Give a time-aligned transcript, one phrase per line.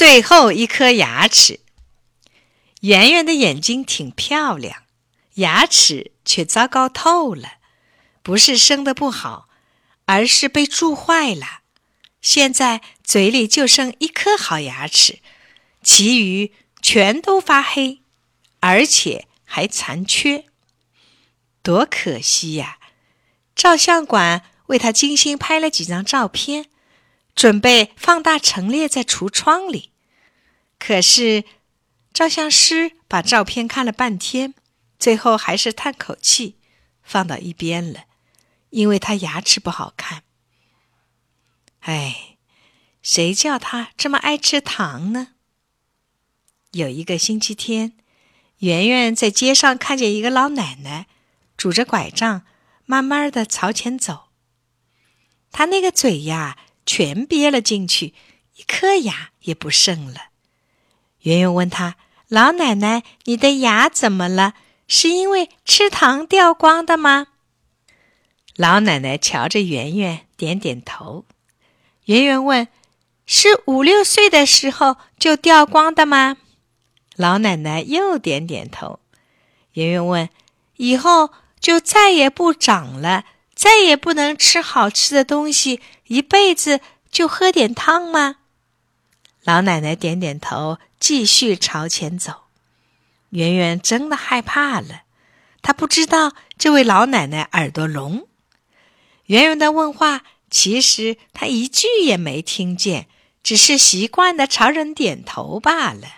[0.00, 1.60] 最后一颗牙齿。
[2.80, 4.84] 圆圆的眼睛挺漂亮，
[5.34, 7.58] 牙齿却糟糕透了。
[8.22, 9.50] 不是生的不好，
[10.06, 11.60] 而是被蛀坏了。
[12.22, 15.18] 现在嘴里就剩一颗好牙齿，
[15.82, 18.00] 其余全都发黑，
[18.60, 20.46] 而且还残缺。
[21.62, 22.78] 多可惜呀！
[23.54, 26.70] 照相馆为他精心拍了几张照片，
[27.34, 29.92] 准备放大陈列在橱窗里。
[30.78, 31.44] 可是，
[32.12, 34.54] 照相师把照片看了半天，
[34.98, 36.56] 最后还是叹口气，
[37.02, 38.04] 放到一边了。
[38.70, 40.22] 因为他牙齿不好看，
[41.80, 42.36] 哎，
[43.02, 45.34] 谁叫他这么爱吃糖呢？
[46.70, 47.94] 有一个星期天，
[48.58, 51.08] 圆圆在街上看见一个老奶奶
[51.56, 52.46] 拄着拐杖，
[52.86, 54.28] 慢慢的朝前走。
[55.50, 58.14] 她那个嘴呀，全憋了进去，
[58.56, 60.30] 一颗牙也不剩了。
[61.22, 61.96] 圆圆问她
[62.28, 64.54] ：“老奶奶，你的牙怎么了？
[64.88, 67.28] 是因为吃糖掉光的吗？”
[68.56, 71.24] 老奶奶瞧着圆圆，点点头。
[72.06, 72.68] 圆圆问
[73.24, 76.38] ：“是五六岁的时候就掉光的吗？”
[77.16, 78.98] 老奶奶又点点头。
[79.74, 80.28] 圆圆问
[80.76, 88.38] ：“以后就再也不长了，再也不能吃好吃的东西，一辈子就喝点汤吗？”
[89.44, 92.42] 老奶奶点点头，继续朝前走。
[93.28, 95.02] 圆圆真的害怕了，
[95.62, 98.26] 她不知道这位老奶奶耳朵聋。
[99.26, 103.06] 圆圆的问话，其实他一句也没听见，
[103.44, 106.08] 只是习惯的朝人点头罢了。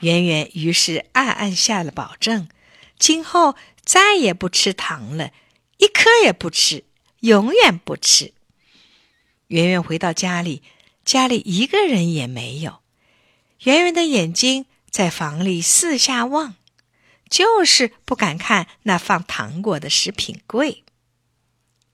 [0.00, 2.48] 圆圆于是暗暗下了保证，
[2.98, 5.30] 今后再也不吃糖了，
[5.76, 6.82] 一颗也不吃，
[7.20, 8.34] 永远不吃。
[9.52, 10.62] 圆圆回到家里，
[11.04, 12.80] 家里一个人也没有。
[13.64, 16.56] 圆圆的眼睛在房里四下望，
[17.28, 20.84] 就是不敢看那放糖果的食品柜。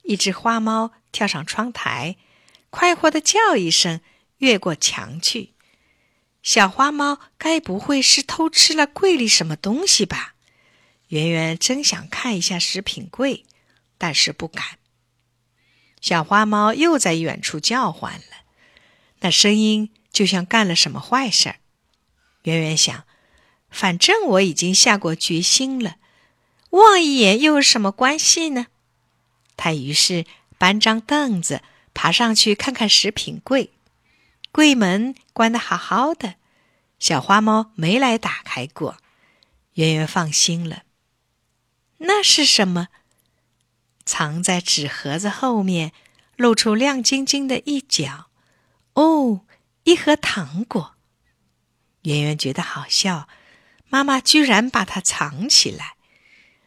[0.05, 2.17] 一只花猫跳上窗台，
[2.71, 4.01] 快活的叫一声，
[4.37, 5.55] 越过墙去。
[6.45, 10.37] 小花猫该不会是偷吃了柜里什么东西吧？
[11.09, 13.45] 圆圆真想看一下食品柜，
[13.99, 14.78] 但是不敢。
[16.01, 18.45] 小花猫又在远处叫唤了，
[19.21, 21.57] 那声音就像干了什么坏事儿。
[22.43, 23.05] 圆圆想，
[23.71, 25.97] 反正我已经下过决心了，
[26.71, 28.69] 望一眼又有什么关系呢？
[29.57, 30.25] 他于是
[30.57, 33.73] 搬张凳子，爬上去看看食品柜。
[34.53, 36.37] 柜门关得好好的，
[36.99, 38.99] 小花猫没来打开过。
[39.75, 40.85] 圆圆放心了。
[41.99, 42.89] 那是什么？
[44.09, 45.93] 藏在纸盒子后面，
[46.35, 48.31] 露出亮晶晶的一角。
[48.95, 49.43] 哦，
[49.85, 50.95] 一盒糖果。
[52.05, 53.29] 圆圆觉得好笑，
[53.91, 55.97] 妈妈居然把它藏起来。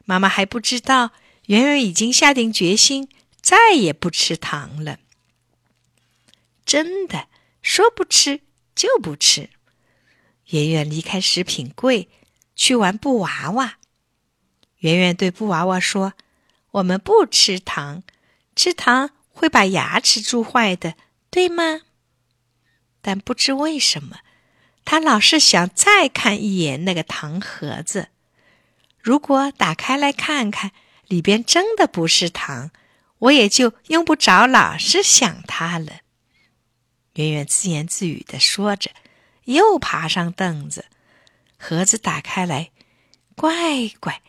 [0.06, 1.14] 妈妈还不知道。
[1.48, 3.10] 圆圆已经下定决心，
[3.42, 5.00] 再也不吃糖了。
[6.64, 7.28] 真的，
[7.64, 8.42] 说不吃
[8.76, 9.50] 就不吃。
[10.50, 12.08] 圆圆离开食品柜，
[12.56, 13.80] 去玩布娃娃。
[14.78, 16.14] 圆圆对布娃娃说
[16.72, 18.04] ：“我们不吃糖，
[18.56, 20.96] 吃糖会把牙齿蛀坏的，
[21.30, 21.82] 对吗？”
[23.02, 24.18] 但不知为什么，
[24.84, 28.10] 他老是想再看一眼那个糖盒子。
[29.00, 30.72] 如果打开来看看。
[31.08, 32.72] 里边真的不是糖，
[33.18, 36.00] 我也就用不着老是想它了。
[37.16, 38.92] 圆圆自言自语的说着，
[39.44, 40.86] 又爬上凳子。
[41.60, 42.72] 盒子打开来，
[43.36, 44.22] 乖乖，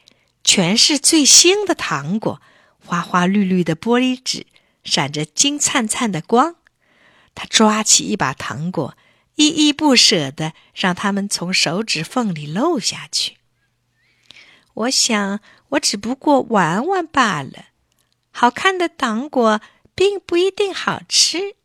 [0.45, 2.41] 全是最新的糖果，
[2.85, 4.47] 花花绿绿的玻璃纸
[4.85, 6.57] 闪着金灿灿的光。
[7.35, 8.97] 他抓起一把糖果，
[9.37, 13.39] 依依不舍的让它们从手指缝里漏下去。
[14.75, 15.41] 我想。
[15.73, 17.69] 我只不过玩玩罢了，
[18.31, 19.63] 好看的糖果
[19.95, 21.57] 并不一定好吃。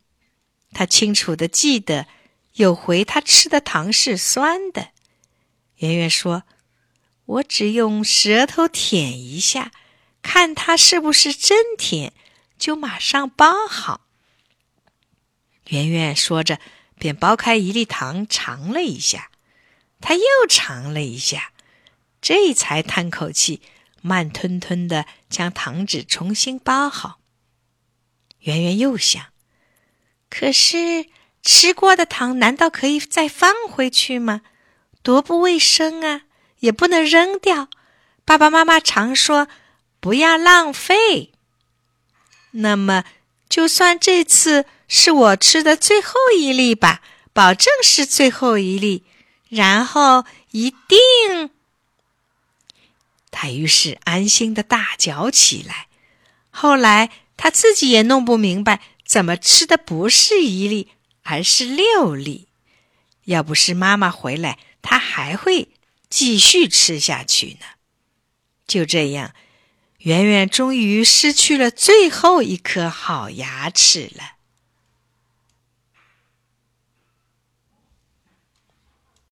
[0.72, 2.06] 他清楚的记得，
[2.54, 4.92] 有回他吃的糖是酸的。
[5.76, 6.44] 圆圆说
[7.28, 9.70] ：“我只用舌头舔一下，
[10.22, 12.14] 看它是不是真甜，
[12.58, 14.00] 就马上包好。”
[15.68, 16.58] 圆圆说着，
[16.98, 19.30] 便剥开一粒糖尝了一下，
[20.00, 21.52] 他又尝了一下，
[22.20, 23.60] 这才叹口气。
[24.00, 27.18] 慢吞吞的将糖纸重新包好。
[28.38, 29.26] 圆圆又想，
[30.30, 31.06] 可是
[31.42, 34.42] 吃过的糖难道可以再放回去吗？
[35.02, 36.22] 多不卫生啊！
[36.60, 37.68] 也不能扔掉。
[38.24, 39.48] 爸爸妈妈常说
[40.00, 41.32] 不要浪费。
[42.52, 43.04] 那么，
[43.48, 47.02] 就算这次是我吃的最后一粒吧，
[47.32, 49.04] 保证是最后一粒，
[49.48, 51.50] 然后一定……
[53.30, 55.86] 他于是安心的大嚼起来。
[56.50, 60.88] 后来他自己也弄不明白，怎么吃的不是一粒，
[61.22, 62.48] 而是六粒。
[63.26, 65.68] 要不是妈妈回来，他还会
[66.08, 67.66] 继续吃下去呢。
[68.66, 69.34] 就这样，
[69.98, 74.37] 圆圆终于失去了最后一颗好牙齿了。